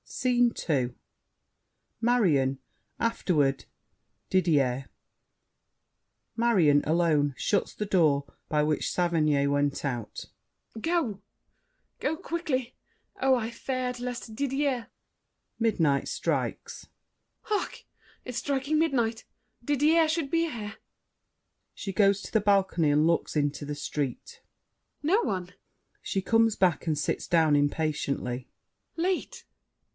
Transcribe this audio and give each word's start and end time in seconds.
SCENE 0.03 0.51
II 0.67 0.93
Marion, 2.01 2.59
afterward 2.99 3.65
Didier 4.29 4.89
MARION 6.35 6.83
(alone, 6.85 7.33
shuts 7.37 7.73
the 7.73 7.85
door 7.85 8.25
by 8.49 8.61
which 8.63 8.89
Saverny 8.91 9.47
went 9.47 9.85
out). 9.85 10.25
Go— 10.79 11.21
Go 11.99 12.17
quickly! 12.17 12.75
Oh, 13.21 13.35
I 13.35 13.51
feared 13.51 13.99
lest 13.99 14.35
Didier— 14.35 14.87
[Midnight 15.59 16.07
strikes. 16.09 16.87
Hark! 17.43 17.83
It's 18.25 18.39
striking 18.39 18.79
midnight! 18.79 19.23
Didier 19.63 20.07
should 20.09 20.29
be 20.31 20.49
here! 20.49 20.75
[She 21.75 21.93
goes 21.93 22.21
to 22.23 22.31
the 22.33 22.41
balcony 22.41 22.89
and 22.89 23.05
looks 23.07 23.35
into 23.37 23.65
the 23.65 23.75
street. 23.75 24.41
No 25.03 25.21
one! 25.21 25.53
[She 26.01 26.21
comes 26.23 26.55
back 26.55 26.85
and 26.87 26.97
sits 26.97 27.27
down 27.27 27.55
impatiently. 27.55 28.49
Late! 28.97 29.45